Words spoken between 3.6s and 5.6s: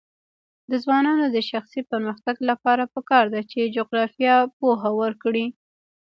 جغرافیه پوهه ورکړي.